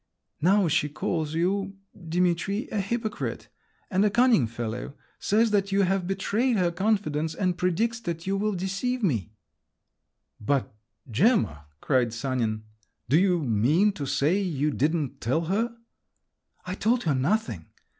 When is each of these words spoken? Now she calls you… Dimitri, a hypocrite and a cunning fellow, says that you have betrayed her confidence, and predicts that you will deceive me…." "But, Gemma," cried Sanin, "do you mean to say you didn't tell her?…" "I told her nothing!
Now 0.41 0.67
she 0.67 0.89
calls 0.89 1.35
you… 1.35 1.77
Dimitri, 1.95 2.67
a 2.71 2.79
hypocrite 2.79 3.49
and 3.91 4.03
a 4.03 4.09
cunning 4.09 4.47
fellow, 4.47 4.95
says 5.19 5.51
that 5.51 5.71
you 5.71 5.83
have 5.83 6.07
betrayed 6.07 6.57
her 6.57 6.71
confidence, 6.71 7.35
and 7.35 7.55
predicts 7.55 7.99
that 7.99 8.25
you 8.25 8.35
will 8.35 8.55
deceive 8.55 9.03
me…." 9.03 9.31
"But, 10.39 10.73
Gemma," 11.11 11.67
cried 11.81 12.13
Sanin, 12.15 12.63
"do 13.09 13.19
you 13.19 13.43
mean 13.43 13.91
to 13.91 14.07
say 14.07 14.41
you 14.41 14.71
didn't 14.71 15.21
tell 15.21 15.41
her?…" 15.41 15.77
"I 16.65 16.73
told 16.73 17.03
her 17.03 17.13
nothing! 17.13 17.67